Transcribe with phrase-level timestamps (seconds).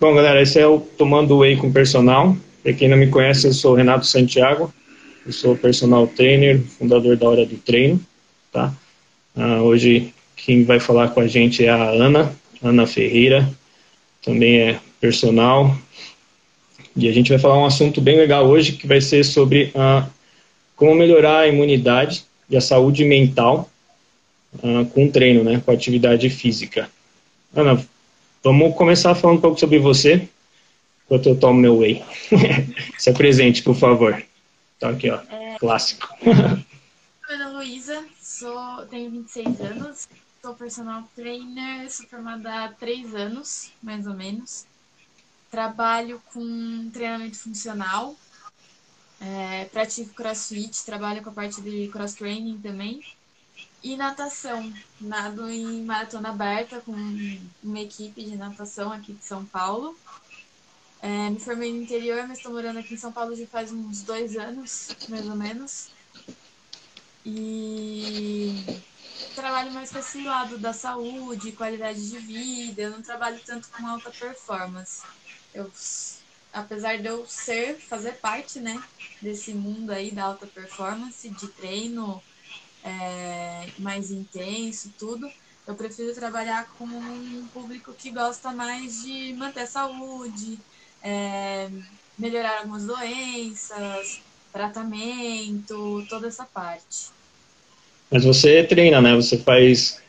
[0.00, 2.36] Bom, galera, esse é o Tomando Whey com Personal.
[2.62, 4.72] Para quem não me conhece, eu sou Renato Santiago.
[5.26, 8.00] Eu sou personal trainer, fundador da Hora do Treino.
[8.52, 8.72] Tá?
[9.36, 12.32] Uh, hoje quem vai falar com a gente é a Ana,
[12.62, 13.50] Ana Ferreira.
[14.22, 15.76] Também é personal.
[16.94, 20.08] E a gente vai falar um assunto bem legal hoje, que vai ser sobre uh,
[20.76, 23.68] como melhorar a imunidade e a saúde mental
[24.62, 26.88] uh, com treino, né, com atividade física.
[27.52, 27.84] Ana,
[28.42, 30.28] vamos começar falando um pouco sobre você,
[31.04, 32.04] enquanto eu tomo meu whey.
[32.98, 34.22] Se apresente, por favor.
[34.78, 35.56] Tá aqui, ó, é...
[35.58, 36.08] clássico.
[37.28, 40.08] Ana Luísa, sou, tenho 26 anos,
[40.40, 44.64] sou personal trainer, sou formada há 3 anos, mais ou menos.
[45.50, 48.16] Trabalho com treinamento funcional,
[49.20, 53.02] é, pratico crossfit, trabalho com a parte de cross training também.
[53.82, 54.72] E natação.
[55.00, 56.92] Nado em maratona aberta com
[57.62, 59.96] uma equipe de natação aqui de São Paulo.
[61.00, 64.02] É, me formei no interior, mas estou morando aqui em São Paulo já faz uns
[64.02, 65.90] dois anos, mais ou menos.
[67.24, 68.64] E
[69.34, 72.82] trabalho mais com esse lado da saúde, qualidade de vida.
[72.82, 75.02] Eu não trabalho tanto com alta performance.
[75.54, 75.70] Eu,
[76.52, 78.82] apesar de eu ser, fazer parte, né,
[79.22, 82.20] desse mundo aí da alta performance, de treino,
[82.84, 85.30] é, mais intenso, tudo.
[85.66, 90.58] Eu prefiro trabalhar com um público que gosta mais de manter a saúde,
[91.02, 91.68] é,
[92.18, 94.20] melhorar algumas doenças,
[94.52, 97.10] tratamento, toda essa parte.
[98.10, 99.14] Mas você treina, né?
[99.14, 100.00] Você faz.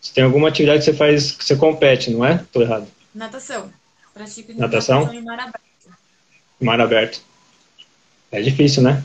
[0.00, 2.44] Você tem alguma atividade que você faz, que você compete, não é?
[2.52, 2.88] Tô errado.
[3.14, 3.72] Natação.
[4.12, 5.98] Pratico natação, natação em mar aberto.
[6.60, 7.22] Mar aberto.
[8.32, 9.04] É difícil, né?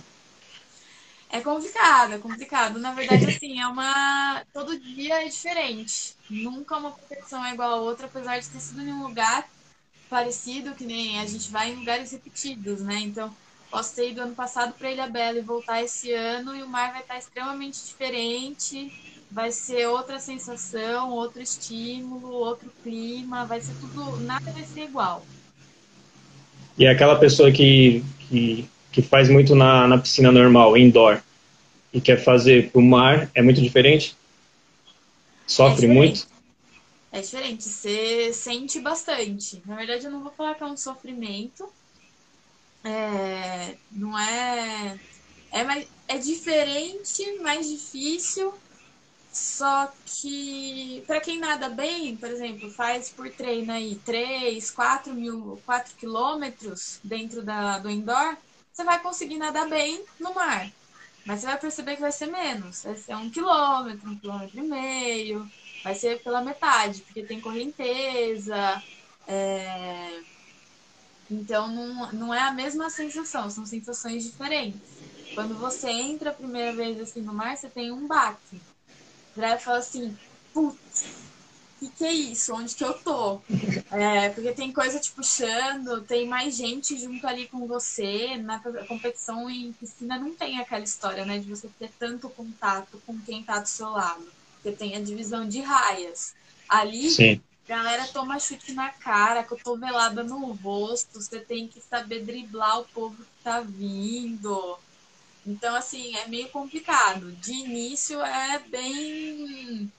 [1.36, 2.80] É complicado, é complicado.
[2.80, 4.42] Na verdade, assim, é uma.
[4.54, 6.16] Todo dia é diferente.
[6.30, 9.46] Nunca uma competição é igual a outra, apesar de ter sido em um lugar
[10.10, 13.00] parecido, que nem a gente vai em lugares repetidos, né?
[13.02, 13.36] Então,
[13.70, 16.94] posso ter ido ano passado para Ilha Bela e voltar esse ano, e o mar
[16.94, 18.94] vai estar extremamente diferente.
[19.30, 24.22] Vai ser outra sensação, outro estímulo, outro clima, vai ser tudo.
[24.22, 25.26] Nada vai ser igual.
[26.78, 31.22] E é aquela pessoa que, que, que faz muito na, na piscina normal, indoor,
[31.92, 34.16] e quer fazer para o mar, é muito diferente?
[35.46, 35.98] Sofre é diferente.
[35.98, 36.28] muito?
[37.12, 39.62] É diferente, você sente bastante.
[39.66, 41.68] Na verdade, eu não vou falar que é um sofrimento.
[42.86, 44.98] É, não é.
[45.52, 48.54] É, mais, é diferente, mais difícil.
[49.34, 55.62] Só que, para quem nada bem, por exemplo, faz por treino aí 3, 4 mil,
[55.66, 58.38] 4 quilômetros dentro da, do indoor,
[58.76, 60.70] você vai conseguir nadar bem no mar.
[61.26, 62.84] Mas você vai perceber que vai ser menos.
[62.84, 65.50] Vai ser um quilômetro, um quilômetro e meio.
[65.82, 68.84] Vai ser pela metade, porque tem correnteza.
[69.26, 70.20] É...
[71.32, 74.82] Então não, não é a mesma sensação, são sensações diferentes.
[75.34, 78.62] Quando você entra a primeira vez assim no mar, você tem um baque.
[79.34, 80.16] Você vai falar assim,
[80.54, 81.06] putz,
[81.86, 82.54] que, que é isso?
[82.54, 83.42] Onde que eu tô?
[83.92, 88.38] É, porque tem coisa te puxando, tem mais gente junto ali com você.
[88.38, 91.40] Na competição em piscina não tem aquela história, né?
[91.40, 94.26] De você ter tanto contato com quem tá do seu lado.
[94.62, 96.34] Você tem a divisão de raias.
[96.68, 97.42] Ali, Sim.
[97.68, 101.22] galera toma chute na cara, cotovelada no rosto.
[101.22, 104.78] Você tem que saber driblar o povo que tá vindo.
[105.46, 107.32] Então, assim, é meio complicado.
[107.34, 109.92] De início é bem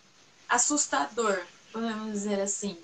[0.48, 1.44] assustador
[1.76, 2.76] podemos dizer assim.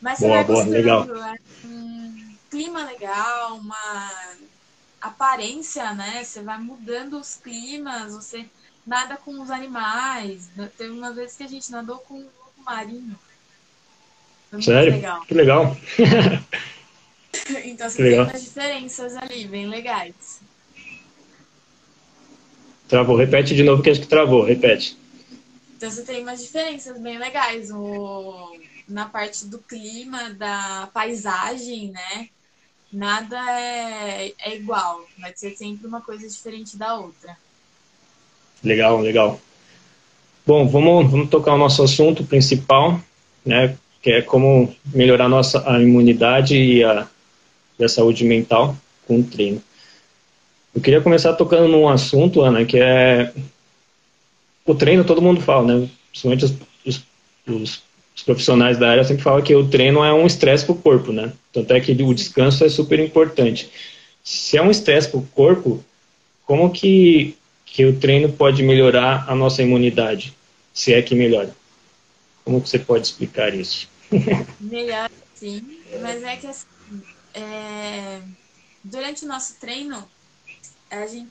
[0.00, 1.06] Mas boa, você boa, legal.
[1.16, 4.10] É um clima legal, uma
[5.00, 6.24] aparência, né?
[6.24, 8.44] Você vai mudando os climas, você
[8.84, 10.50] nada com os animais.
[10.76, 12.28] Teve uma vez que a gente nadou com um
[12.64, 13.16] marinho.
[14.60, 14.94] Sério?
[14.94, 15.20] Legal.
[15.24, 15.76] Que legal.
[17.64, 18.26] então você tem legal.
[18.26, 20.40] umas diferenças ali, bem legais.
[22.88, 24.98] Travou, repete de novo que acho que travou, repete.
[25.82, 28.56] Então você tem umas diferenças bem legais o,
[28.88, 32.28] na parte do clima, da paisagem, né?
[32.92, 37.36] Nada é, é igual, vai ser sempre uma coisa diferente da outra.
[38.62, 39.40] Legal, legal.
[40.46, 43.00] Bom, vamos, vamos tocar o nosso assunto principal,
[43.44, 43.76] né?
[44.00, 47.08] Que é como melhorar a nossa a imunidade e a,
[47.76, 49.60] e a saúde mental com o treino.
[50.72, 53.32] Eu queria começar tocando num assunto, Ana, que é
[54.64, 55.88] o treino todo mundo fala, né?
[56.10, 56.54] Principalmente os,
[56.84, 57.04] os,
[57.46, 57.82] os,
[58.14, 61.12] os profissionais da área sempre falam que o treino é um estresse para o corpo,
[61.12, 61.32] né?
[61.52, 63.70] Tanto é que o descanso é super importante.
[64.22, 65.84] Se é um estresse para o corpo,
[66.44, 70.34] como que, que o treino pode melhorar a nossa imunidade?
[70.72, 71.54] Se é que melhora.
[72.44, 73.88] Como você pode explicar isso?
[74.60, 75.62] Melhor sim,
[76.00, 76.66] mas é que assim,
[77.34, 78.20] é,
[78.84, 80.06] durante o nosso treino,
[80.92, 81.30] a gente,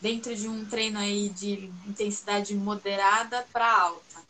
[0.00, 4.20] dentro de um treino aí de intensidade moderada para alta,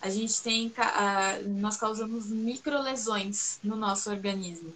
[0.00, 0.72] a gente tem,
[1.46, 4.74] nós causamos microlesões no nosso organismo.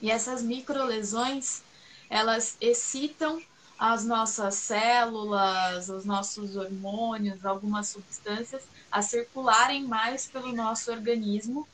[0.00, 1.62] E essas microlesões,
[2.10, 3.40] elas excitam
[3.78, 11.66] as nossas células, os nossos hormônios, algumas substâncias a circularem mais pelo nosso organismo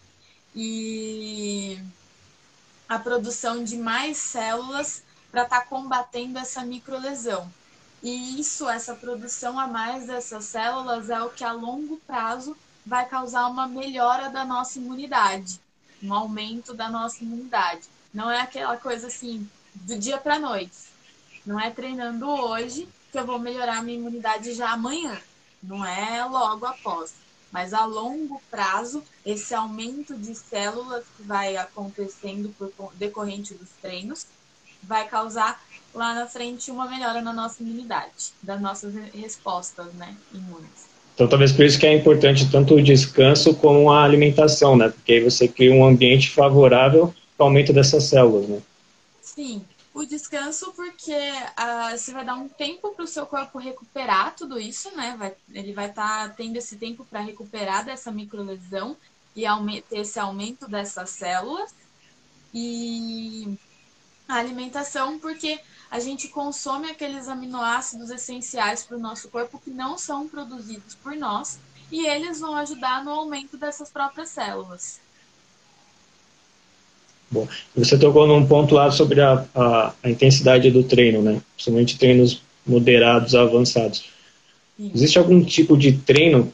[0.55, 1.79] e
[2.89, 7.51] a produção de mais células para estar tá combatendo essa microlesão.
[8.03, 13.07] E isso, essa produção a mais dessas células, é o que a longo prazo vai
[13.07, 15.61] causar uma melhora da nossa imunidade,
[16.03, 17.89] um aumento da nossa imunidade.
[18.15, 20.89] Não é aquela coisa assim, do dia para noite.
[21.45, 25.21] Não é treinando hoje que eu vou melhorar minha imunidade já amanhã.
[25.63, 27.15] Não é logo após.
[27.51, 34.27] Mas a longo prazo, esse aumento de células que vai acontecendo por decorrente dos treinos
[34.83, 35.61] vai causar
[35.95, 40.89] lá na frente uma melhora na nossa imunidade, das nossas respostas né, imunes.
[41.15, 44.89] Então, talvez por isso que é importante tanto o descanso como a alimentação, né?
[44.89, 48.63] Porque aí você cria um ambiente favorável ao aumento dessas células, né?
[49.21, 54.37] Sim, o descanso porque uh, você vai dar um tempo para o seu corpo recuperar
[54.37, 55.17] tudo isso, né?
[55.19, 58.97] Vai, ele vai estar tá tendo esse tempo para recuperar dessa microlesão
[59.35, 59.43] e
[59.91, 61.75] ter esse aumento dessas células.
[62.55, 63.59] E
[64.29, 65.59] a alimentação, porque
[65.91, 71.17] a gente consome aqueles aminoácidos essenciais para o nosso corpo que não são produzidos por
[71.17, 71.59] nós
[71.91, 75.01] e eles vão ajudar no aumento dessas próprias células.
[77.31, 81.41] Bom, você tocou num ponto lá sobre a, a, a intensidade do treino, né?
[81.55, 84.05] Principalmente treinos moderados, avançados.
[84.77, 84.93] Sim.
[84.95, 86.53] Existe algum tipo de treino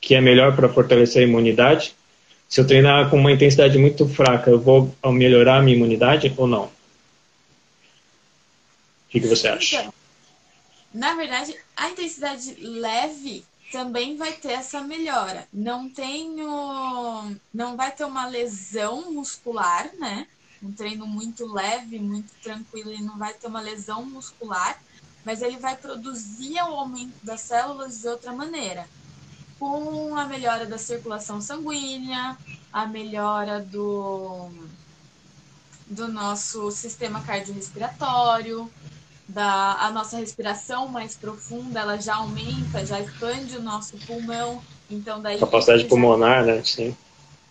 [0.00, 1.94] que é melhor para fortalecer a imunidade?
[2.48, 6.46] Se eu treinar com uma intensidade muito fraca, eu vou melhorar a minha imunidade ou
[6.46, 6.70] não?
[9.08, 9.80] O que, que você acha?
[9.80, 9.94] Então,
[10.92, 15.48] na verdade, a intensidade leve também vai ter essa melhora.
[15.52, 20.26] Não tenho, não vai ter uma lesão muscular, né?
[20.62, 24.78] Um treino muito leve, muito tranquilo, e não vai ter uma lesão muscular,
[25.24, 28.86] mas ele vai produzir o aumento das células de outra maneira.
[29.58, 32.36] Com a melhora da circulação sanguínea,
[32.70, 34.50] a melhora do,
[35.86, 38.70] do nosso sistema cardiorrespiratório,
[39.28, 44.62] da a nossa respiração mais profunda, ela já aumenta, já expande o nosso pulmão.
[44.90, 46.64] Então daí capacidade pulmonar, já, né?
[46.64, 46.96] Sim.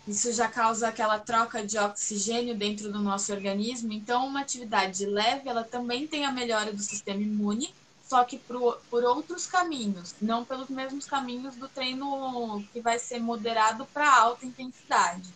[0.07, 3.91] Isso já causa aquela troca de oxigênio dentro do nosso organismo.
[3.91, 7.74] Então, uma atividade leve, ela também tem a melhora do sistema imune,
[8.07, 13.19] só que por, por outros caminhos, não pelos mesmos caminhos do treino que vai ser
[13.19, 15.29] moderado para alta intensidade.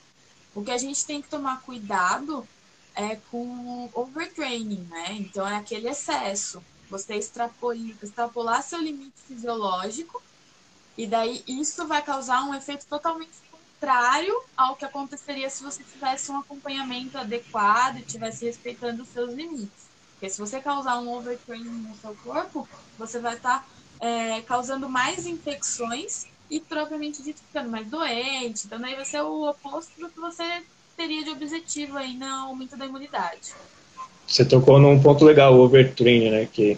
[0.56, 2.48] O que a gente tem que tomar cuidado
[2.96, 5.14] é com overtraining, né?
[5.14, 6.64] Então é aquele excesso.
[6.90, 10.22] Você extrapolar, seu limite fisiológico
[10.98, 16.32] e daí isso vai causar um efeito totalmente contrário ao que aconteceria se você tivesse
[16.32, 19.90] um acompanhamento adequado e estivesse respeitando os seus limites.
[20.14, 22.68] Porque se você causar um overtraining no seu corpo,
[22.98, 23.66] você vai estar tá,
[24.06, 28.68] é, causando mais infecções e propriamente dito ficando mais doente.
[28.68, 30.64] Então daí vai ser o oposto do que você
[30.96, 33.54] teria de objetivo aí no aumento da imunidade.
[34.28, 36.48] Você tocou num ponto legal, o overtraining, né?
[36.52, 36.78] Que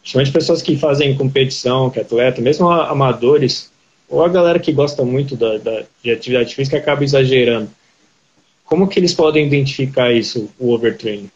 [0.00, 3.70] principalmente pessoas que fazem competição, que é atleta, mesmo amadores,
[4.08, 7.70] ou a galera que gosta muito da, da, de atividade física acaba exagerando.
[8.64, 11.30] Como que eles podem identificar isso, o overtraining?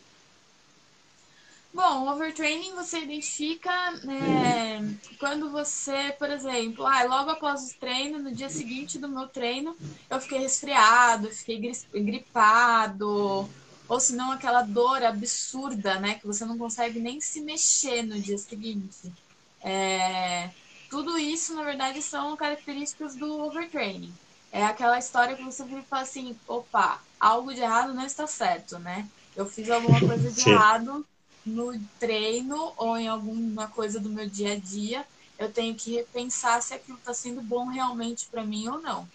[1.75, 3.69] Bom, o overtraining você identifica
[4.05, 4.81] né,
[5.19, 9.77] quando você, por exemplo, ah, logo após o treino, no dia seguinte do meu treino,
[10.09, 11.61] eu fiquei resfriado, fiquei
[11.93, 13.53] gripado,
[13.89, 18.21] ou se não aquela dor absurda, né, que você não consegue nem se mexer no
[18.23, 19.13] dia seguinte.
[19.61, 20.55] É,
[20.89, 24.17] tudo isso, na verdade, são características do overtraining.
[24.51, 28.27] É aquela história que você vira e fala assim, opa, algo de errado não está
[28.29, 29.11] certo, né?
[29.35, 30.43] Eu fiz alguma coisa de Sim.
[30.43, 31.05] errado
[31.45, 35.05] no treino ou em alguma coisa do meu dia a dia,
[35.39, 39.09] eu tenho que repensar se aquilo está sendo bom realmente para mim ou não.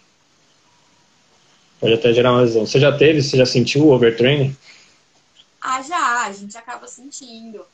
[1.80, 2.66] Pode até gerar uma lesão.
[2.66, 4.54] Você já teve, você já sentiu o overtraining?
[5.60, 7.64] Ah, já, a gente acaba sentindo.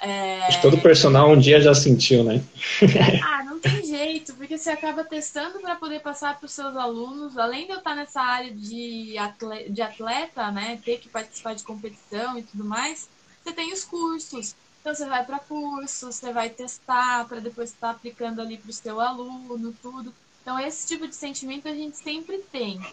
[0.00, 0.46] É...
[0.46, 2.42] Acho que todo personal um dia já sentiu, né?
[3.22, 7.36] ah, não tem jeito, porque você acaba testando para poder passar para os seus alunos,
[7.36, 11.62] além de eu estar nessa área de atleta, de atleta, né, ter que participar de
[11.62, 13.10] competição e tudo mais,
[13.44, 14.56] você tem os cursos.
[14.80, 18.70] Então você vai para cursos, você vai testar para depois estar tá aplicando ali para
[18.70, 20.16] o seu aluno, tudo.
[20.40, 22.88] Então esse tipo de sentimento a gente sempre tem.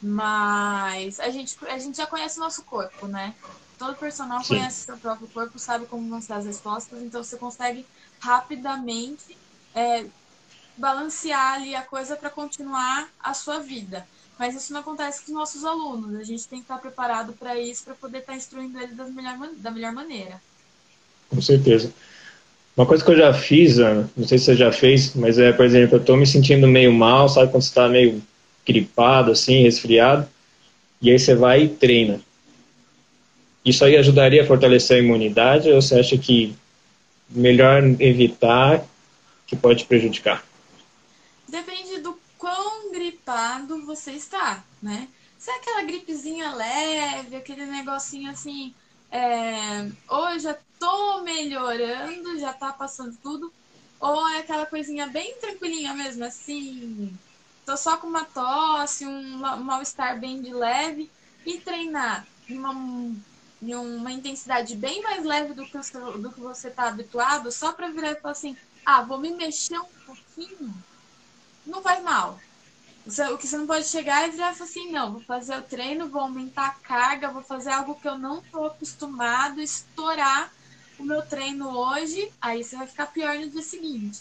[0.00, 3.36] Mas a gente, a gente já conhece o nosso corpo, né?
[3.76, 4.48] Todo personal Sim.
[4.48, 7.88] conhece o seu próprio corpo, sabe como vão ser as respostas, então você consegue
[8.22, 9.38] rapidamente
[9.74, 10.10] é,
[10.76, 14.08] balancear ali a coisa para continuar a sua vida.
[14.40, 16.18] Mas isso não acontece com os nossos alunos.
[16.18, 19.36] A gente tem que estar preparado para isso, para poder estar instruindo eles da melhor,
[19.58, 20.40] da melhor maneira.
[21.28, 21.92] Com certeza.
[22.74, 25.52] Uma coisa que eu já fiz, Ana, não sei se você já fez, mas é,
[25.52, 28.22] por exemplo, eu estou me sentindo meio mal, sabe quando você está meio
[28.66, 30.26] gripado, assim, resfriado,
[31.02, 32.18] e aí você vai e treina.
[33.62, 36.56] Isso aí ajudaria a fortalecer a imunidade ou você acha que
[37.28, 38.82] melhor evitar
[39.46, 40.42] que pode prejudicar?
[41.46, 45.08] Depende do quão gripado você está, né?
[45.38, 48.74] Se é aquela gripezinha leve, aquele negocinho assim,
[49.12, 53.52] é, ou já tô melhorando, já tá passando tudo,
[54.00, 57.16] ou é aquela coisinha bem tranquilinha mesmo, assim,
[57.66, 61.10] tô só com uma tosse, um mal-estar bem de leve,
[61.44, 62.72] e treinar em uma,
[63.62, 67.72] em uma intensidade bem mais leve do que, o, do que você tá habituado, só
[67.72, 70.74] para virar e falar assim, ah, vou me mexer um pouquinho,
[71.66, 72.38] não faz mal.
[73.32, 75.62] O que você não pode chegar e virar e falar assim, não, vou fazer o
[75.62, 80.52] treino, vou aumentar a carga, vou fazer algo que eu não estou acostumado, estourar
[80.98, 84.20] o meu treino hoje, aí você vai ficar pior no dia seguinte.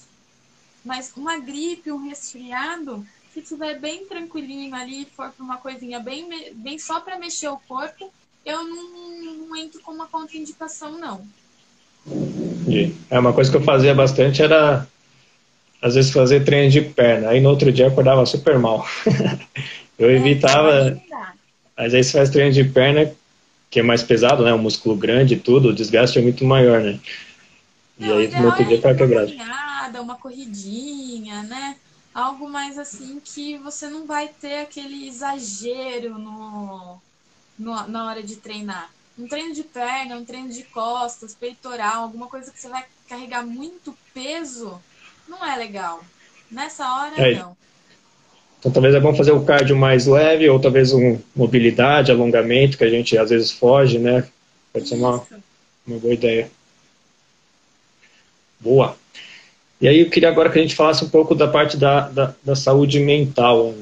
[0.83, 6.53] Mas uma gripe, um resfriado, se estiver bem tranquilinho ali, for para uma coisinha bem,
[6.55, 8.11] bem só para mexer o corpo,
[8.45, 11.27] eu não, não entro com uma contraindicação, não.
[13.09, 14.87] É uma coisa que eu fazia bastante era
[15.81, 17.29] às vezes fazer treino de perna.
[17.29, 18.87] Aí no outro dia eu acordava super mal.
[19.97, 21.01] eu é, evitava.
[21.77, 23.11] Mas aí você faz treino de perna,
[23.69, 24.53] que é mais pesado, né?
[24.53, 26.99] O músculo grande e tudo, o desgaste é muito maior, né?
[27.97, 29.31] E Não, aí no outro dia tá quebrado.
[29.31, 31.75] Uma caminhada, uma corridinha, né?
[32.13, 36.97] Algo mais assim que você não vai ter aquele exagero no,
[37.57, 38.89] no, na hora de treinar.
[39.17, 43.45] Um treino de perna, um treino de costas, peitoral, alguma coisa que você vai carregar
[43.45, 44.81] muito peso,
[45.29, 46.03] não é legal.
[46.51, 47.35] Nessa hora, é.
[47.35, 47.55] não.
[48.59, 52.83] Então talvez é bom fazer o cardio mais leve, ou talvez um mobilidade, alongamento, que
[52.83, 54.27] a gente às vezes foge, né?
[54.73, 55.23] Pode ser uma,
[55.87, 56.51] uma boa ideia.
[58.59, 58.97] Boa.
[59.79, 62.35] E aí eu queria agora que a gente falasse um pouco da parte da, da,
[62.43, 63.73] da saúde mental.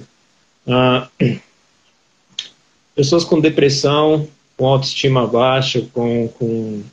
[0.68, 1.10] Ah,
[2.94, 6.84] pessoas com depressão, com autoestima baixa, com, com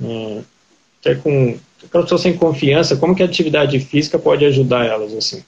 [0.00, 0.42] ah,
[1.00, 5.44] até com aquelas pessoas sem confiança, como que a atividade física pode ajudar elas assim?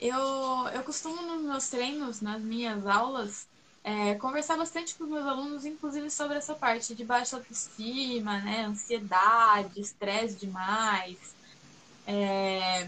[0.00, 3.46] Eu, eu costumo nos meus treinos, nas minhas aulas,
[3.82, 9.80] é, conversar bastante com meus alunos, inclusive sobre essa parte de baixa autoestima, né, ansiedade,
[9.80, 11.18] estresse demais,
[12.06, 12.86] é,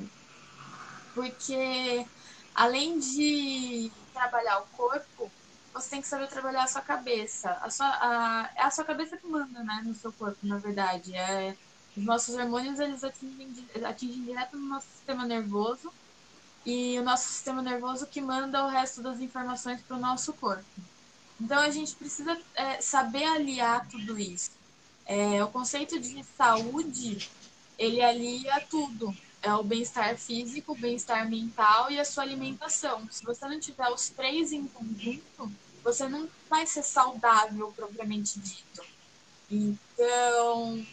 [1.15, 2.07] porque
[2.55, 5.31] além de trabalhar o corpo,
[5.73, 7.51] você tem que saber trabalhar a sua cabeça.
[7.63, 11.15] A sua, a, é a sua cabeça que manda, né, no seu corpo, na verdade.
[11.15, 11.55] É,
[11.97, 13.49] os nossos hormônios, eles atingem,
[13.85, 15.93] atingem direto no nosso sistema nervoso
[16.65, 20.65] e o nosso sistema nervoso que manda o resto das informações para o nosso corpo.
[21.41, 24.51] Então, a gente precisa é, saber aliar tudo isso.
[25.07, 27.31] É, o conceito de saúde,
[27.79, 29.17] ele alia tudo.
[29.43, 33.07] É o bem-estar físico, o bem-estar mental e a sua alimentação.
[33.11, 35.53] Se você não tiver os três em conjunto,
[35.85, 38.83] você não vai ser saudável propriamente dito.
[39.49, 40.85] Então,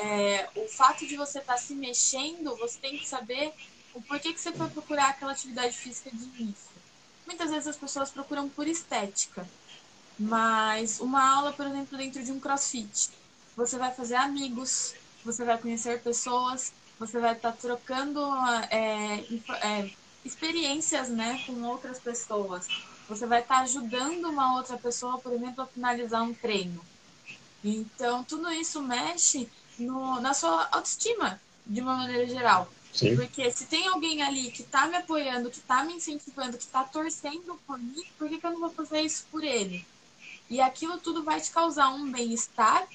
[0.00, 3.52] é, o fato de você estar tá se mexendo, você tem que saber
[3.94, 6.70] o porquê que você foi procurar aquela atividade física de início.
[7.26, 9.46] Muitas vezes as pessoas procuram por estética,
[10.18, 13.10] mas uma aula, por exemplo, dentro de um crossfit,
[13.56, 18.20] você vai fazer amigos, você vai conhecer pessoas, você vai estar tá trocando
[18.70, 19.24] é,
[19.62, 19.90] é,
[20.24, 22.68] experiências né, com outras pessoas.
[23.08, 26.80] Você vai estar tá ajudando uma outra pessoa, por exemplo, a finalizar um treino.
[27.62, 29.48] Então, tudo isso mexe
[29.80, 32.70] no, na sua autoestima, de uma maneira geral.
[32.92, 33.16] Sim.
[33.16, 36.82] Porque se tem alguém ali que tá me apoiando, que tá me incentivando, que tá
[36.84, 39.86] torcendo por mim, por que, que eu não vou fazer isso por ele?
[40.48, 42.86] E aquilo tudo vai te causar um bem-estar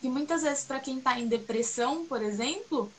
[0.00, 2.92] que muitas vezes para quem está em depressão, por exemplo,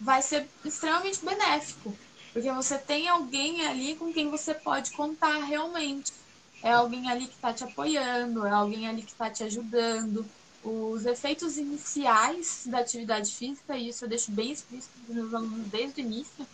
[0.00, 1.94] vai ser extremamente benéfico,
[2.32, 6.12] porque você tem alguém ali com quem você pode contar realmente.
[6.62, 10.24] É alguém ali que está te apoiando, é alguém ali que está te ajudando,
[10.64, 15.34] os efeitos iniciais da atividade física, e isso eu deixo bem explícito para os meus
[15.34, 16.46] alunos desde o início,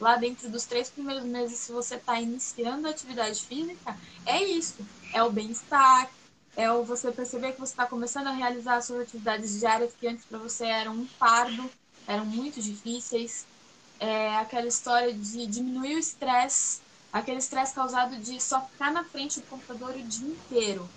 [0.00, 4.76] lá dentro dos três primeiros meses, se você está iniciando a atividade física, é isso.
[5.12, 6.10] É o bem-estar,
[6.56, 10.06] é o você perceber que você está começando a realizar as suas atividades diárias que
[10.06, 11.70] antes para você eram um fardo,
[12.06, 13.46] eram muito difíceis.
[13.98, 16.80] é aquela história de diminuir o estresse,
[17.12, 20.88] aquele estresse causado de só ficar na frente do computador o dia inteiro.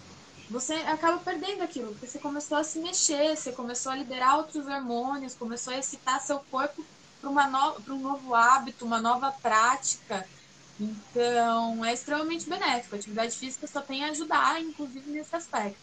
[0.49, 4.65] Você acaba perdendo aquilo, porque você começou a se mexer, você começou a liberar outros
[4.65, 6.83] hormônios, começou a excitar seu corpo
[7.21, 7.47] para
[7.87, 10.25] no, um novo hábito, uma nova prática.
[10.79, 12.95] Então, é extremamente benéfico.
[12.95, 15.77] A atividade física só tem a ajudar, inclusive, nesse aspecto.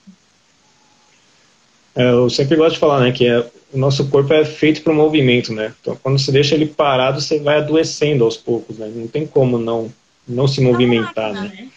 [1.95, 3.39] É, eu sempre gosto de falar, né, que é,
[3.73, 5.75] o nosso corpo é feito para o movimento, né?
[5.81, 8.91] Então, quando você deixa ele parado, você vai adoecendo aos poucos, né?
[8.95, 9.93] Não tem como não,
[10.27, 11.63] não se movimentar, máquina, né?
[11.63, 11.69] né?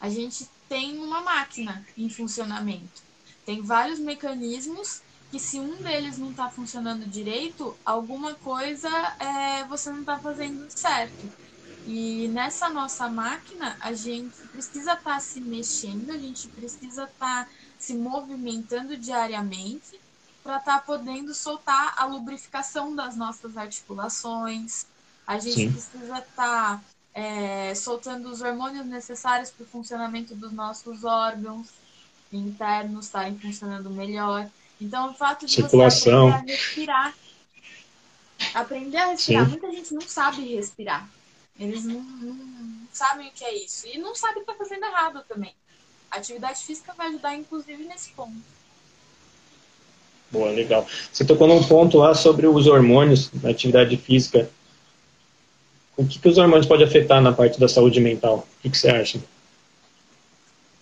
[0.00, 3.02] A gente tem uma máquina em funcionamento.
[3.44, 9.90] Tem vários mecanismos que se um deles não está funcionando direito, alguma coisa é, você
[9.90, 11.32] não está fazendo certo.
[11.86, 17.44] E nessa nossa máquina, a gente precisa estar tá se mexendo, a gente precisa estar
[17.44, 20.00] tá se movimentando diariamente
[20.42, 24.86] para estar tá podendo soltar a lubrificação das nossas articulações.
[25.26, 25.72] A gente Sim.
[25.72, 26.80] precisa estar tá,
[27.14, 31.68] é, soltando os hormônios necessários para o funcionamento dos nossos órgãos
[32.32, 34.50] internos estarem funcionando melhor.
[34.80, 36.30] Então, o fato de Circulação.
[36.30, 37.14] você aprender a respirar,
[38.52, 39.50] aprender a respirar, Sim.
[39.50, 41.08] muita gente não sabe respirar.
[41.58, 43.86] Eles não, não, não, sabem o que é isso.
[43.86, 45.54] E não sabem que está fazendo errado também.
[46.10, 48.34] A atividade física vai ajudar, inclusive, nesse ponto.
[50.32, 50.86] Boa, legal.
[51.12, 54.50] Você tocou num ponto lá sobre os hormônios na atividade física.
[55.96, 58.46] O que, que os hormônios podem afetar na parte da saúde mental?
[58.58, 59.22] O que, que você acha?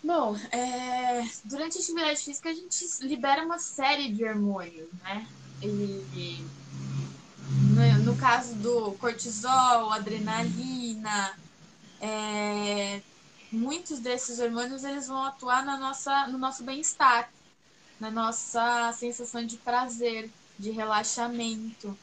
[0.03, 5.27] Bom, é, durante a atividade física a gente libera uma série de hormônios, né?
[5.63, 6.45] E,
[7.71, 11.39] no, no caso do cortisol, adrenalina,
[12.01, 13.01] é,
[13.53, 17.31] muitos desses hormônios eles vão atuar na nossa, no nosso bem-estar,
[18.01, 20.29] na nossa sensação de prazer,
[20.59, 21.97] de relaxamento.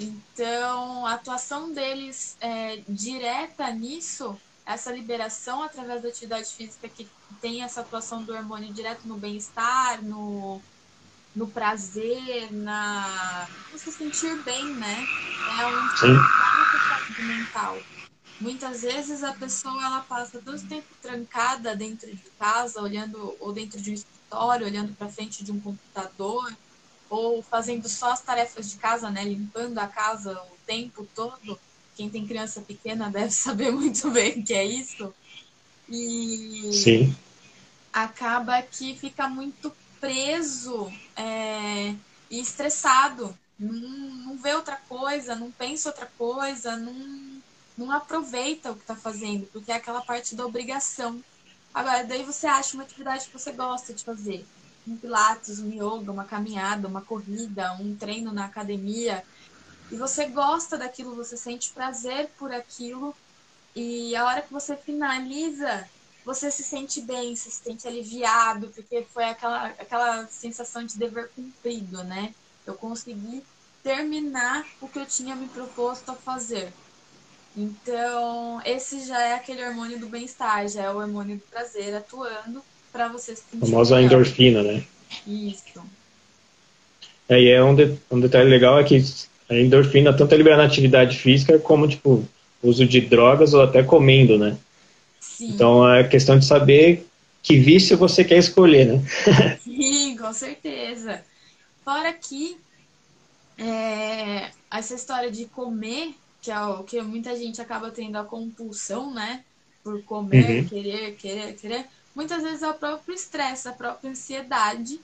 [0.00, 7.06] Então, a atuação deles é, direta nisso essa liberação através da atividade física que
[7.40, 10.58] tem essa atuação do hormônio direto no bem-estar, no,
[11.36, 15.04] no prazer, na você sentir bem, né?
[15.60, 17.76] É um saúde mental.
[18.40, 23.78] Muitas vezes a pessoa ela passa todo tempo trancada dentro de casa, olhando ou dentro
[23.78, 26.50] de um escritório, olhando para frente de um computador,
[27.10, 31.58] ou fazendo só as tarefas de casa, né, limpando a casa o tempo todo
[32.00, 35.12] quem tem criança pequena deve saber muito bem o que é isso.
[35.86, 37.16] E Sim.
[37.92, 39.70] acaba que fica muito
[40.00, 41.94] preso é,
[42.30, 43.36] e estressado.
[43.58, 47.42] Não, não vê outra coisa, não pensa outra coisa, não,
[47.76, 51.22] não aproveita o que está fazendo, porque é aquela parte da obrigação.
[51.74, 54.46] Agora, daí você acha uma atividade que você gosta de fazer.
[54.90, 59.24] Um pilates, um yoga, uma caminhada, uma corrida, um treino na academia
[59.90, 63.14] e você gosta daquilo, você sente prazer por aquilo,
[63.74, 65.88] e a hora que você finaliza,
[66.24, 72.04] você se sente bem, se sente aliviado, porque foi aquela, aquela sensação de dever cumprido,
[72.04, 72.34] né?
[72.64, 73.44] Eu consegui
[73.82, 76.72] terminar o que eu tinha me proposto a fazer.
[77.56, 82.64] Então, esse já é aquele hormônio do bem-estar, já é o hormônio do prazer atuando
[82.92, 83.64] para você se sentir.
[83.64, 84.82] A famosa endorfina, né?
[85.26, 85.80] Isso.
[87.28, 89.02] É, e é um, de, um detalhe legal é que
[89.48, 92.24] a endorfina tanto é liberada na atividade física como, tipo,
[92.62, 94.56] uso de drogas ou até comendo, né?
[95.20, 95.48] Sim.
[95.48, 97.06] Então é questão de saber
[97.42, 99.04] que vício você quer escolher, né?
[99.62, 101.22] Sim, com certeza.
[101.84, 102.56] Fora que
[103.56, 109.14] é, essa história de comer, que é o que muita gente acaba tendo a compulsão,
[109.14, 109.42] né?
[109.82, 110.68] Por comer, uhum.
[110.68, 111.86] querer, querer, querer.
[112.14, 115.00] Muitas vezes é o próprio estresse, a própria ansiedade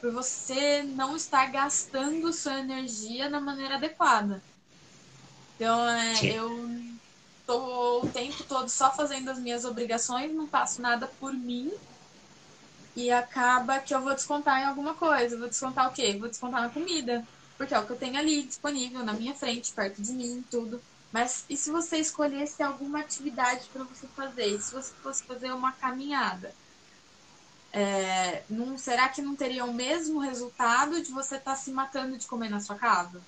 [0.00, 4.42] por você não estar gastando sua energia da maneira adequada.
[5.54, 6.68] Então, é, eu
[7.46, 11.70] tô o tempo todo só fazendo as minhas obrigações, não faço nada por mim.
[12.96, 15.38] E acaba que eu vou descontar em alguma coisa.
[15.38, 16.16] Vou descontar o quê?
[16.18, 17.28] Vou descontar na comida.
[17.56, 20.84] Porque é o que eu tenho ali disponível na minha frente, perto de mim, tudo.
[21.14, 24.46] Mas e se você escolhesse alguma atividade para você fazer?
[24.46, 26.52] E se você fosse fazer uma caminhada?
[27.72, 32.18] É, não, será que não teria o mesmo resultado de você estar tá se matando
[32.18, 33.20] de comer na sua casa?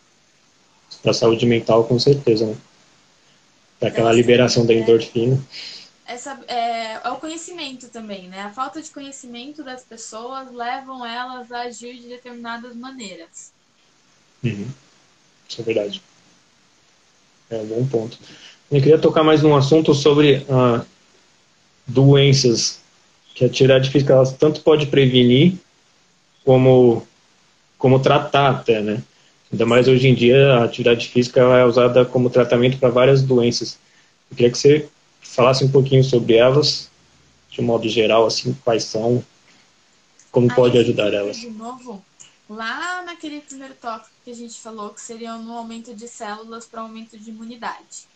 [1.00, 2.56] Para saúde mental, com certeza, né?
[3.78, 5.40] Para aquela então, liberação da é, endorfina.
[6.04, 8.40] Essa, é, é, o conhecimento também, né?
[8.40, 13.52] A falta de conhecimento das pessoas levam elas a agir de determinadas maneiras.
[14.42, 14.68] Uhum.
[15.48, 16.02] Isso é verdade.
[17.50, 18.18] É um bom ponto.
[18.70, 20.84] Eu queria tocar mais num assunto sobre ah,
[21.86, 22.80] doenças
[23.34, 25.54] que a atividade física tanto pode prevenir
[26.44, 27.06] como
[27.78, 29.02] como tratar até, né?
[29.52, 33.78] Ainda mais hoje em dia, a atividade física é usada como tratamento para várias doenças.
[34.30, 34.88] Eu queria que você
[35.20, 36.90] falasse um pouquinho sobre elas,
[37.50, 39.22] de um modo geral, assim, quais são,
[40.32, 41.36] como pode ajudar elas.
[41.36, 42.02] De novo,
[42.48, 46.80] lá naquele primeiro tópico que a gente falou, que seria no aumento de células para
[46.80, 48.06] aumento de imunidade.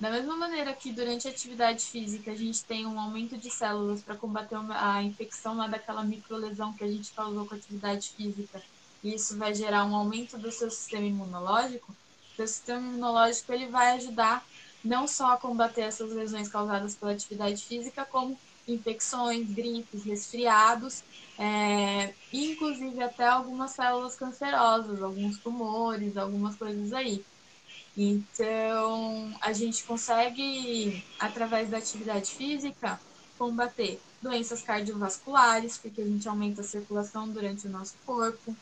[0.00, 4.00] Da mesma maneira que durante a atividade física a gente tem um aumento de células
[4.00, 8.62] para combater a infecção lá daquela microlesão que a gente causou com a atividade física,
[9.02, 11.94] e isso vai gerar um aumento do seu sistema imunológico,
[12.36, 14.44] seu sistema imunológico ele vai ajudar
[14.84, 21.02] não só a combater essas lesões causadas pela atividade física, como infecções, gripes, resfriados,
[21.38, 27.24] é, inclusive até algumas células cancerosas, alguns tumores, algumas coisas aí.
[27.96, 33.00] Então, a gente consegue, através da atividade física,
[33.38, 38.56] combater doenças cardiovasculares, porque a gente aumenta a circulação durante o nosso corpo,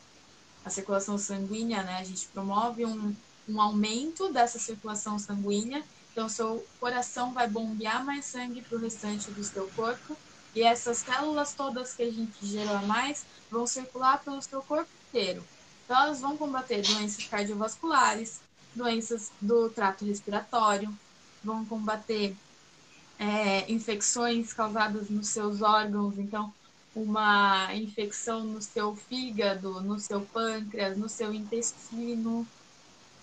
[0.63, 1.97] a circulação sanguínea, né?
[1.97, 3.15] A gente promove um,
[3.47, 9.31] um aumento dessa circulação sanguínea, então seu coração vai bombear mais sangue para o restante
[9.31, 10.17] do seu corpo,
[10.57, 15.43] e essas células todas que a gente gerou mais vão circular pelo seu corpo inteiro.
[15.85, 18.41] Então, elas vão combater doenças cardiovasculares,
[18.73, 20.91] doenças do trato respiratório,
[21.43, 22.35] vão combater
[23.19, 26.51] é, infecções causadas nos seus órgãos, então
[26.95, 32.47] uma infecção no seu fígado, no seu pâncreas, no seu intestino.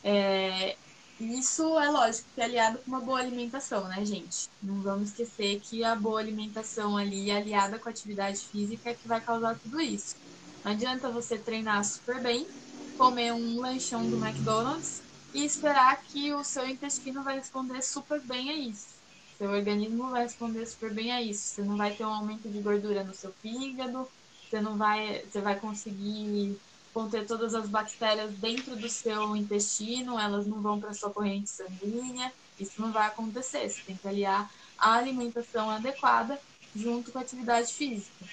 [0.04, 0.76] É,
[1.18, 4.50] isso é lógico que é aliado com uma boa alimentação, né, gente?
[4.60, 9.06] Não vamos esquecer que a boa alimentação ali, aliada com a atividade física, é que
[9.08, 10.16] vai causar tudo isso.
[10.64, 12.52] Não adianta você treinar super bem,
[12.96, 18.50] comer um lanchão do McDonald's e esperar que o seu intestino vai responder super bem
[18.50, 19.02] a isso.
[19.38, 21.48] Seu organismo vai responder super bem a isso.
[21.48, 24.10] Você não vai ter um aumento de gordura no seu fígado,
[24.48, 26.60] você não vai, você vai conseguir
[26.94, 32.32] conter todas as bactérias dentro do seu intestino, elas não vão para sua corrente sanguínea.
[32.58, 33.68] Isso não vai acontecer.
[33.68, 36.38] Você tem que aliar a alimentação adequada
[36.74, 38.24] junto com a atividade física.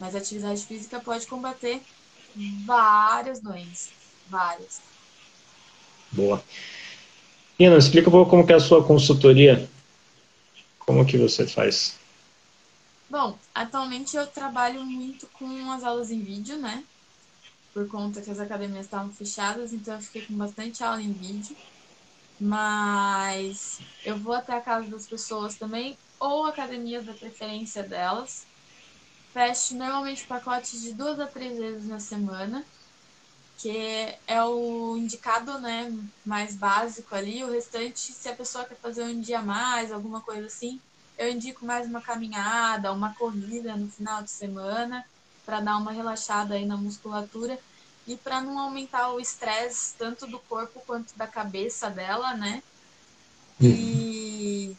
[0.00, 1.80] Mas a atividade física pode combater
[2.66, 3.92] várias doenças,
[4.28, 4.80] várias.
[6.10, 6.42] Boa.
[7.58, 9.70] Ina, explica um pouco como que é a sua consultoria.
[10.80, 11.94] Como que você faz?
[13.08, 16.82] Bom, atualmente eu trabalho muito com as aulas em vídeo, né?
[17.72, 21.56] Por conta que as academias estavam fechadas, então eu fiquei com bastante aula em vídeo.
[22.40, 28.48] Mas eu vou até a casa das pessoas também, ou academias da preferência delas.
[29.32, 32.66] Fecho normalmente pacotes de duas a três vezes na semana
[33.56, 33.68] que
[34.26, 35.90] é o indicado né,
[36.24, 37.44] mais básico ali.
[37.44, 40.82] O restante, se a pessoa quer fazer um dia a mais, alguma coisa assim,
[41.16, 45.04] eu indico mais uma caminhada, uma corrida no final de semana,
[45.50, 47.58] para dar uma relaxada aí na musculatura
[48.06, 52.62] e para não aumentar o estresse tanto do corpo quanto da cabeça dela, né?
[53.60, 54.76] E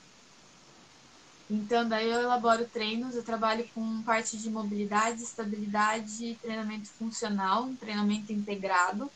[1.49, 7.75] então, daí eu elaboro treinos, eu trabalho com parte de mobilidade, estabilidade, treinamento funcional, um
[7.75, 9.11] treinamento integrado.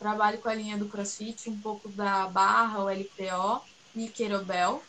[0.00, 3.64] Trabalho com a linha do CrossFit, um pouco da barra, o LPO
[3.94, 4.82] e querobel.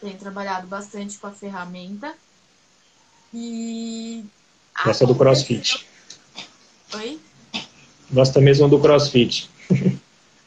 [0.00, 2.16] Tenho trabalhado bastante com a ferramenta.
[3.34, 4.24] E.
[4.84, 5.86] Gosta do CrossFit.
[6.94, 7.20] Oi?
[8.10, 9.50] Gosta mesmo do CrossFit.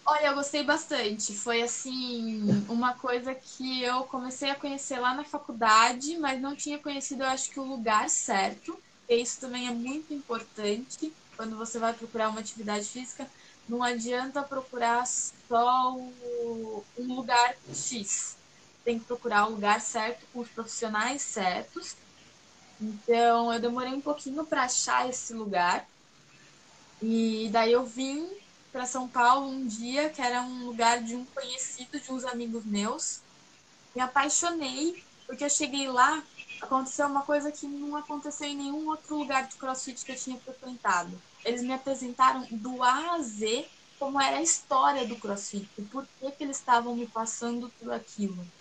[0.06, 1.34] Olha, eu gostei bastante.
[1.34, 6.78] Foi assim, uma coisa que eu comecei a conhecer lá na faculdade, mas não tinha
[6.78, 8.78] conhecido, eu acho que o lugar certo.
[9.08, 13.28] E isso também é muito importante quando você vai procurar uma atividade física.
[13.68, 18.36] Não adianta procurar só um lugar X.
[18.84, 21.96] Tem que procurar o lugar certo com os profissionais certos.
[22.84, 25.90] Então, eu demorei um pouquinho para achar esse lugar.
[27.02, 28.28] E daí eu vim
[28.72, 32.66] para São Paulo um dia, que era um lugar de um conhecido de uns amigos
[32.66, 33.24] meus.
[33.96, 36.28] Me apaixonei, porque eu cheguei lá,
[36.62, 40.42] aconteceu uma coisa que não aconteceu em nenhum outro lugar de crossfit que eu tinha
[40.42, 41.24] frequentado.
[41.44, 46.32] Eles me apresentaram do A a Z como era a história do crossfit, o porquê
[46.38, 48.52] que eles estavam me passando tudo aquilo.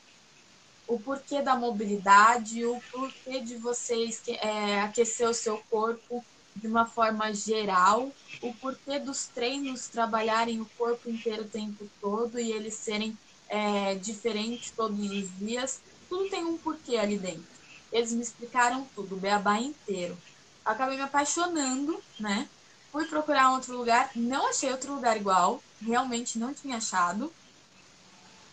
[0.86, 6.86] O porquê da mobilidade, o porquê de vocês é, aquecer o seu corpo de uma
[6.86, 8.10] forma geral,
[8.42, 13.16] o porquê dos treinos trabalharem o corpo inteiro o tempo todo e eles serem
[13.48, 15.80] é, diferentes todos os dias.
[16.08, 17.44] Tudo tem um porquê ali dentro.
[17.90, 20.16] Eles me explicaram tudo, o beabá inteiro.
[20.64, 22.48] Acabei me apaixonando, né?
[22.90, 27.32] Fui procurar outro lugar, não achei outro lugar igual, realmente não tinha achado.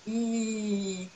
[0.08, 1.10] E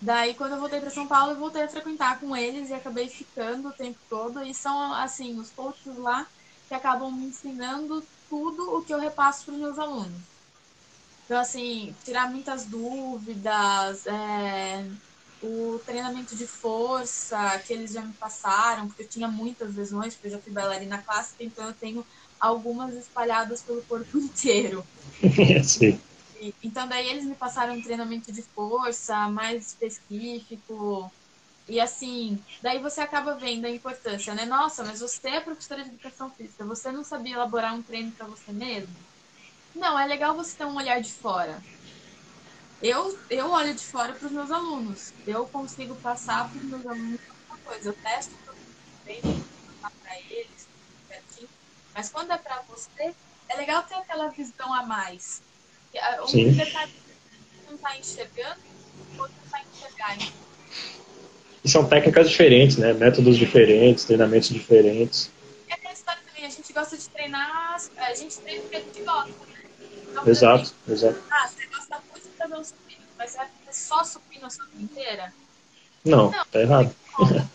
[0.00, 3.08] Daí, quando eu voltei para São Paulo, eu voltei a frequentar com eles e acabei
[3.08, 4.42] ficando o tempo todo.
[4.42, 6.26] E são, assim, os coaches lá
[6.66, 10.22] que acabam me ensinando tudo o que eu repasso para os meus alunos.
[11.24, 14.90] Então, assim, tirar muitas dúvidas, é,
[15.40, 20.26] o treinamento de força que eles já me passaram, porque eu tinha muitas lesões, porque
[20.28, 22.04] eu já fui bailarina clássica, então eu tenho
[22.38, 24.84] algumas espalhadas pelo corpo inteiro.
[25.62, 26.00] Sim.
[26.62, 31.14] Então daí eles me passaram um treinamento de força mais específico.
[31.68, 34.46] E assim, daí você acaba vendo a importância, né?
[34.46, 38.26] Nossa, mas você é professora de educação física, você não sabia elaborar um treino para
[38.28, 39.06] você mesmo?
[39.74, 41.66] Não, é legal você ter um olhar de fora.
[42.80, 45.14] Eu, eu olho de fora para os meus alunos.
[45.26, 47.88] Eu consigo passar para os meus alunos alguma coisa.
[47.90, 48.34] Eu testo
[50.02, 50.68] para eles.
[51.94, 53.14] Mas quando é para você,
[53.48, 55.42] é legal ter aquela visão a mais.
[56.22, 56.50] Um Sim.
[56.52, 58.60] detalhe que não está enxergando,
[59.16, 60.32] o outro está enxergando.
[61.64, 62.92] E são técnicas diferentes, né?
[62.92, 65.30] Métodos diferentes, treinamentos diferentes.
[65.68, 69.02] É aquela história também, a gente gosta de treinar, a gente treina porque a gente
[69.02, 69.30] gosta.
[70.10, 71.20] Então, Exato, exato.
[71.30, 74.48] Ah, você gosta muito de fazer um supino, mas você vai fazer só supino a
[74.48, 75.32] vida inteira?
[76.04, 76.44] Não, Não.
[76.46, 76.94] tá errado.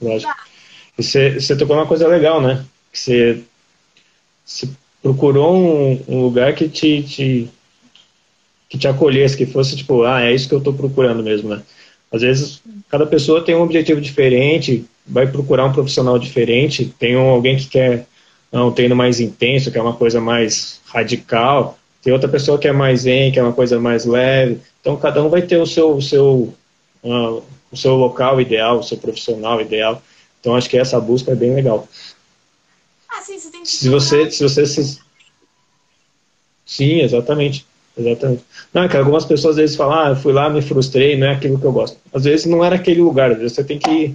[0.00, 0.34] Lógico.
[0.98, 2.64] E você, você tocou uma coisa legal, né?
[2.92, 3.44] Que você,
[4.44, 4.68] você
[5.06, 7.48] procurou um, um lugar que te, te,
[8.68, 11.62] que te acolhesse, que fosse tipo, ah, é isso que eu tô procurando mesmo, né?
[12.12, 17.28] Às vezes, cada pessoa tem um objetivo diferente, vai procurar um profissional diferente, tem um,
[17.28, 18.04] alguém que quer
[18.52, 22.72] um treino mais intenso, que é uma coisa mais radical, tem outra pessoa que é
[22.72, 24.58] mais zen, que é uma coisa mais leve.
[24.80, 26.52] Então, cada um vai ter o seu, o seu,
[27.04, 30.02] uh, o seu local ideal, o seu profissional ideal.
[30.40, 31.86] Então, acho que essa busca é bem legal.
[33.16, 35.00] Ah, sim, você tem que Se você, se você se...
[36.66, 37.66] Sim, exatamente.
[37.96, 38.44] Exatamente.
[38.74, 41.26] Não, é que algumas pessoas às vezes falam, ah, eu fui lá, me frustrei, não
[41.26, 41.96] é aquilo que eu gosto.
[42.12, 44.14] Às vezes não era aquele lugar, às vezes você tem que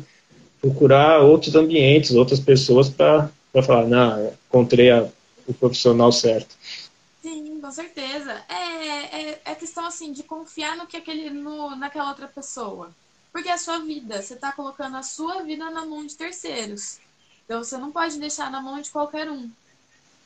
[0.62, 3.32] procurar outros ambientes, outras pessoas para
[3.66, 5.08] falar, não, encontrei a,
[5.48, 6.56] o profissional certo.
[7.24, 8.40] Sim, com certeza.
[8.48, 12.92] É, é, é questão assim de confiar no que aquele, no, naquela outra pessoa.
[13.32, 17.00] Porque é a sua vida, você está colocando a sua vida na mão de terceiros.
[17.52, 19.54] Então você não pode deixar na mão de qualquer um.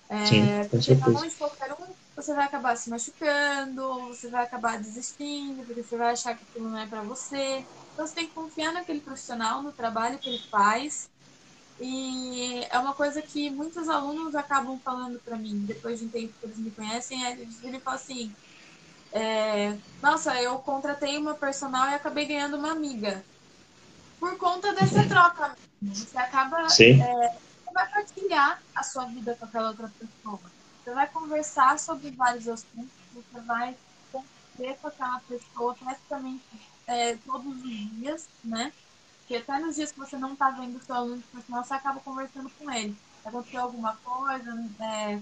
[0.10, 4.44] É, Sim, porque na mão de qualquer um, você vai acabar se machucando, você vai
[4.44, 7.68] acabar desistindo, porque você vai achar que aquilo não é para você.
[7.94, 11.10] Então você tem que confiar naquele profissional, no trabalho que ele faz.
[11.80, 16.36] E é uma coisa que muitos alunos acabam falando para mim, depois de um tempo
[16.40, 18.38] que eles me conhecem, eles viram e falam assim,
[19.12, 23.26] é, nossa, eu contratei uma personal e acabei ganhando uma amiga.
[24.20, 25.56] Por conta dessa troca.
[25.82, 26.70] Você acaba.
[26.70, 27.02] Sim.
[27.02, 30.40] É, você vai partilhar a sua vida com aquela outra pessoa.
[30.84, 33.76] Você vai conversar sobre vários assuntos, você vai
[34.12, 36.44] conviver com aquela pessoa praticamente
[36.88, 38.72] é, todos os dias, né?
[39.20, 41.74] Porque até nos dias que você não está vendo o seu aluno de personal, você
[41.74, 42.96] acaba conversando com ele.
[43.26, 45.20] Aconteceu alguma coisa é,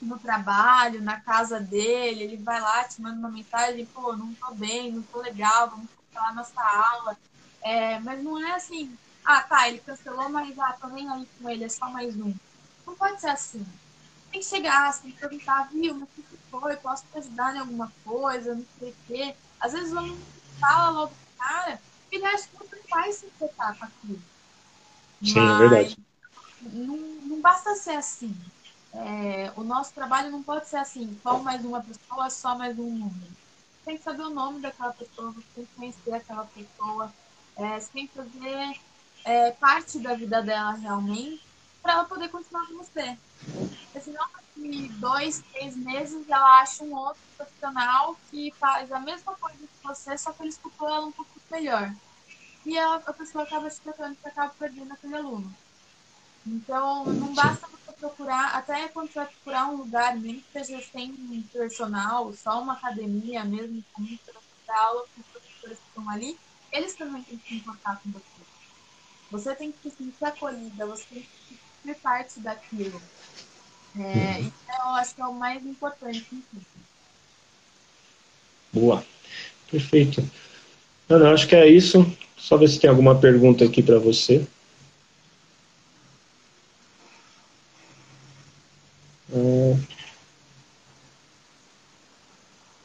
[0.00, 4.54] no trabalho, na casa dele, ele vai lá, te manda uma mensagem, pô, não tô
[4.54, 7.18] bem, não tô legal, vamos cancelar nossa aula.
[7.62, 11.48] É, mas não é assim, ah, tá, ele cancelou, mas ah, tô nem aí com
[11.50, 12.34] ele, é só mais um.
[12.86, 13.64] Não pode ser assim.
[14.30, 16.76] Tem que chegar, você tem que perguntar, viu, mas o que foi?
[16.76, 18.54] Posso te ajudar em alguma coisa?
[18.54, 19.36] Não sei o quê.
[19.60, 20.20] Às vezes o aluno
[20.58, 24.22] fala logo pro cara, ele acha que você vai se importar com aquilo.
[25.22, 25.96] Sim, é verdade.
[26.60, 28.34] Não, não basta ser assim.
[28.92, 32.90] É, o nosso trabalho não pode ser assim, só mais uma pessoa, só mais um
[32.90, 33.30] número.
[33.84, 37.12] Tem que saber o nome daquela pessoa, você tem que conhecer aquela pessoa,
[37.60, 38.80] é, que fazer
[39.24, 41.42] é, parte da vida dela realmente,
[41.82, 43.16] para ela poder continuar com você.
[43.84, 49.34] Porque senão, daqui dois, três meses, ela acha um outro profissional que faz a mesma
[49.34, 51.92] coisa que você, só que ele escutou ela um pouco melhor.
[52.64, 55.54] E a, a pessoa acaba se tratando e acaba perdendo aquele aluno.
[56.46, 60.82] Então, não basta você procurar, até quando você vai procurar um lugar, mesmo que seja
[60.90, 64.32] sem um personal, só uma academia mesmo, com muita
[64.68, 66.38] aula, com os professores que estão ali,
[66.72, 68.24] eles também têm que se importar com você.
[69.30, 73.00] Você tem que se sentir acolhida, você tem que ser parte daquilo.
[73.98, 76.26] É, isso eu acho que é o mais importante.
[76.32, 76.62] Enfim.
[78.72, 79.04] Boa.
[79.70, 80.28] Perfeito.
[81.08, 82.04] Ana, acho que é isso.
[82.36, 84.46] Só ver se tem alguma pergunta aqui para você.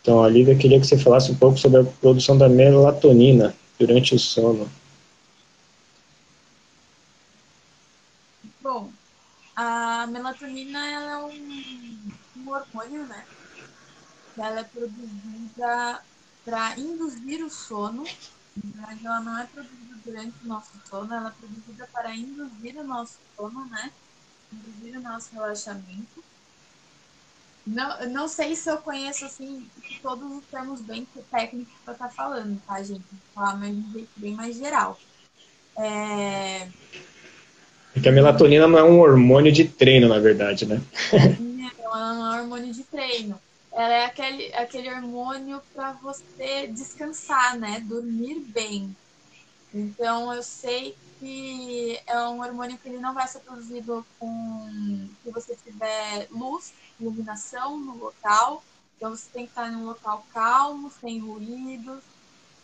[0.05, 4.15] Então, a Lívia queria que você falasse um pouco sobre a produção da melatonina durante
[4.15, 4.69] o sono.
[8.61, 8.91] Bom,
[9.55, 13.25] a melatonina ela é um, um hormônio, né?
[14.38, 16.03] Ela é produzida
[16.43, 18.03] para induzir o sono,
[18.75, 22.83] mas ela não é produzida durante o nosso sono, ela é produzida para induzir o
[22.83, 23.91] nosso sono, né?
[24.51, 26.23] Induzir o nosso relaxamento.
[27.65, 29.67] Não, não sei se eu conheço assim
[30.01, 33.01] todos os termos bem técnicos para estar tá falando, tá, gente?
[33.12, 33.75] Vou falar mais
[34.15, 34.99] bem mais geral.
[35.78, 36.67] É...
[37.95, 40.80] é que a melatonina não é um hormônio de treino, na verdade, né?
[41.39, 43.39] não, ela não é um hormônio de treino.
[43.71, 47.84] Ela é aquele, aquele hormônio para você descansar, né?
[47.86, 48.95] Dormir bem.
[49.73, 55.32] Então, eu sei que é um hormônio que ele não vai ser produzido com se
[55.32, 58.63] você tiver luz, iluminação no local.
[58.97, 62.03] Então você tem que estar em um local calmo, sem ruídos,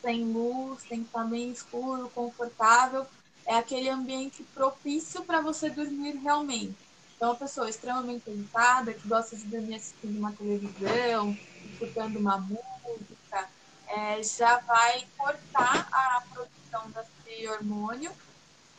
[0.02, 3.06] sem luz, tem que estar bem escuro, confortável.
[3.46, 6.76] É aquele ambiente propício para você dormir realmente.
[7.16, 11.38] Então, uma pessoa extremamente agitada, que gosta de dormir assistindo uma televisão,
[11.72, 13.50] escutando uma música,
[13.88, 18.12] é, já vai cortar a produção desse hormônio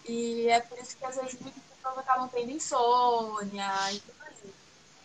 [0.04, 4.21] e é por isso que às vezes muitas pessoas acabam tendo insônia e tudo.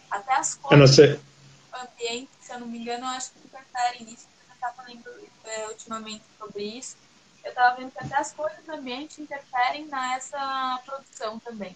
[0.10, 4.28] Até as cores do ambiente, se eu não me engano, eu acho que interferem nisso.
[4.46, 5.04] Você está falando
[5.46, 6.96] é, ultimamente sobre isso.
[7.44, 11.76] Eu estava vendo que até as cores do ambiente interferem nessa produção também.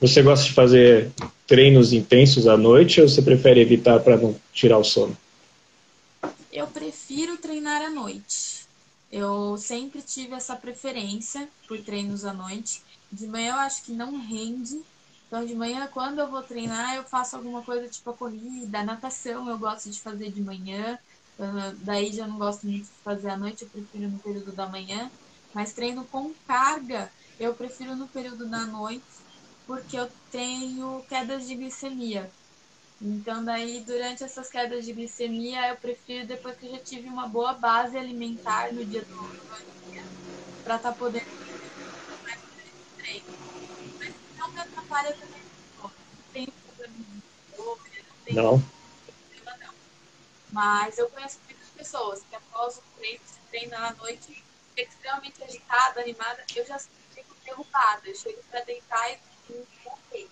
[0.00, 1.12] Você gosta de fazer
[1.46, 5.16] treinos intensos à noite ou você prefere evitar para não tirar o sono?
[6.52, 8.66] Eu prefiro treinar à noite.
[9.10, 12.82] Eu sempre tive essa preferência por treinos à noite.
[13.10, 14.82] De manhã eu acho que não rende.
[15.34, 18.84] Então, de manhã, quando eu vou treinar, eu faço alguma coisa tipo a corrida, a
[18.84, 20.96] natação eu gosto de fazer de manhã.
[21.36, 24.68] Uh, daí já não gosto muito de fazer à noite, eu prefiro no período da
[24.68, 25.10] manhã.
[25.52, 29.04] Mas treino com carga, eu prefiro no período da noite,
[29.66, 32.32] porque eu tenho quedas de glicemia.
[33.00, 37.28] Então, daí, durante essas quedas de glicemia, eu prefiro depois que eu já tive uma
[37.28, 39.16] boa base alimentar no dia do
[39.90, 40.08] dia,
[40.62, 41.26] para estar tá podendo
[42.22, 42.40] mais
[42.96, 43.43] treino.
[44.56, 45.42] Atrapalha também.
[45.82, 45.90] Não
[46.32, 47.76] tem problema de não
[48.24, 48.62] tem não.
[49.06, 49.74] problema, não.
[50.50, 54.42] Mas eu conheço muitas pessoas que após o treino, se treinar à noite,
[54.76, 58.02] extremamente agitada, animada, eu já fico derrubada.
[58.04, 59.18] Eu chego para deitar e
[59.50, 60.28] não morrer.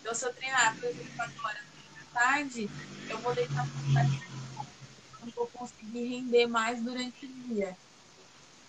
[0.00, 1.62] Então, se eu treinar, por exemplo, 4 horas
[1.94, 2.70] da tarde,
[3.08, 3.66] eu vou deitar
[5.26, 7.76] não vou conseguir render mais durante o dia.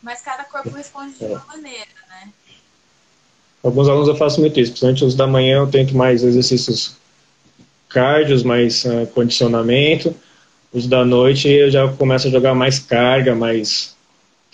[0.02, 2.34] Mas cada corpo responde de uma maneira, né?
[3.64, 6.96] Alguns alunos eu faço muito isso, principalmente os da manhã eu tento mais exercícios
[7.90, 10.16] cardios, mais uh, condicionamento.
[10.74, 13.96] Os da noite eu já começo a jogar mais carga, mais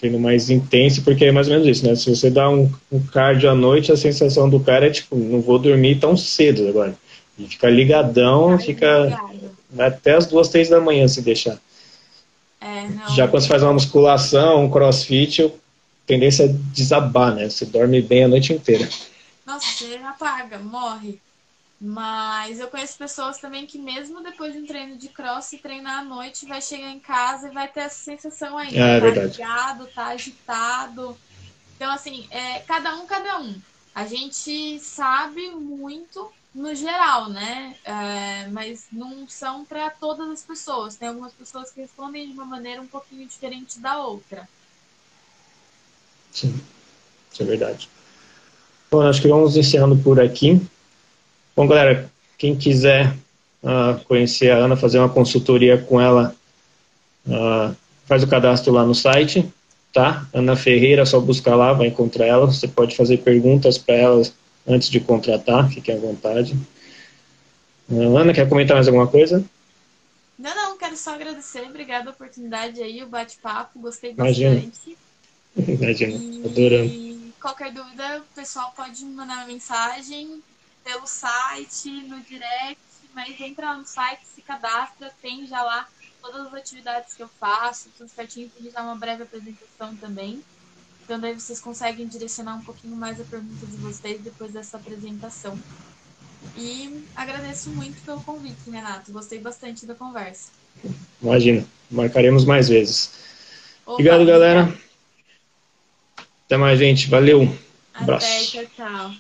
[0.04, 1.96] treino mais intenso, porque é mais ou menos isso, né?
[1.96, 5.42] Se você dá um, um cardio à noite, a sensação do cara é tipo, não
[5.42, 6.94] vou dormir tão cedo agora.
[7.40, 9.54] E fica ligadão, fica ligado.
[9.80, 11.58] até as duas, três da manhã se deixar.
[12.60, 15.52] É, Já quando você faz uma musculação, um crossfit,
[16.06, 17.50] tendência é desabar, né?
[17.50, 18.88] Você dorme bem a noite inteira.
[19.46, 21.20] Nossa, você apaga, morre.
[21.86, 26.00] Mas eu conheço pessoas também que mesmo depois de um treino de cross, se treinar
[26.00, 28.78] à noite, vai chegar em casa e vai ter essa sensação ainda.
[28.78, 29.38] É, tá verdade.
[29.38, 31.18] ligado, tá agitado.
[31.76, 33.56] Então, assim, é, cada um, cada um.
[33.94, 37.76] A gente sabe muito no geral, né?
[37.84, 40.96] É, mas não são para todas as pessoas.
[40.96, 44.48] Tem algumas pessoas que respondem de uma maneira um pouquinho diferente da outra.
[46.34, 46.60] Sim,
[47.32, 47.90] isso é verdade.
[48.90, 50.60] Bom, acho que vamos encerrando por aqui.
[51.56, 53.16] Bom, galera, quem quiser
[53.64, 56.36] uh, conhecer a Ana, fazer uma consultoria com ela,
[57.28, 59.48] uh, faz o cadastro lá no site,
[59.94, 60.28] tá?
[60.34, 62.48] Ana Ferreira, só buscar lá, vai encontrar ela.
[62.48, 64.22] Você pode fazer perguntas para ela
[64.68, 66.56] antes de contratar, fiquem à vontade.
[67.90, 69.44] Uh, Ana, quer comentar mais alguma coisa?
[70.38, 71.62] Não, não, quero só agradecer.
[71.62, 74.42] Obrigada a oportunidade aí, o bate-papo, gostei bastante.
[74.42, 74.72] Imagina,
[75.56, 76.42] e...
[76.46, 77.34] adorando.
[77.42, 80.42] Qualquer dúvida, o pessoal pode me mandar uma mensagem
[80.84, 82.80] pelo site, no direct,
[83.14, 85.88] mas entra lá no site, se cadastra, tem já lá
[86.22, 90.42] todas as atividades que eu faço, tudo certinho, para dar uma breve apresentação também.
[91.04, 95.60] Então daí vocês conseguem direcionar um pouquinho mais a pergunta de vocês depois dessa apresentação.
[96.58, 99.12] E agradeço muito pelo convite, Renato.
[99.12, 100.50] Gostei bastante da conversa.
[101.22, 103.12] Imagina, marcaremos mais vezes.
[103.86, 104.74] Opa, Obrigado, galera.
[106.54, 107.10] Até mais, gente.
[107.10, 107.42] Valeu.
[107.96, 108.52] Até, Abraço.
[108.52, 109.12] tchau, tchau.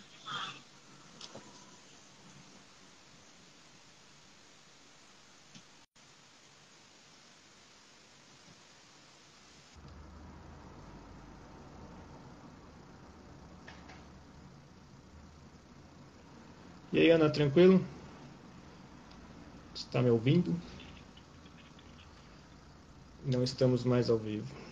[16.91, 17.83] E aí, Ana, tranquilo?
[19.73, 20.55] Está me ouvindo?
[23.25, 24.62] Não estamos mais ao vivo.